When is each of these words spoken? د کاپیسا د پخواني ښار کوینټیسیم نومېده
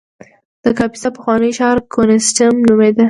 د 0.63 0.65
کاپیسا 0.77 1.09
د 1.11 1.15
پخواني 1.15 1.51
ښار 1.57 1.77
کوینټیسیم 1.93 2.55
نومېده 2.67 2.99